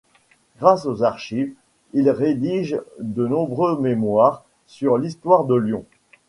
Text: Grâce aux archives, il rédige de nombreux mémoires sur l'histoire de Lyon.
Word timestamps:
Grâce 0.57 0.87
aux 0.87 1.03
archives, 1.03 1.53
il 1.93 2.09
rédige 2.09 2.81
de 2.99 3.27
nombreux 3.27 3.79
mémoires 3.79 4.43
sur 4.65 4.97
l'histoire 4.97 5.43
de 5.45 5.53
Lyon. 5.53 5.85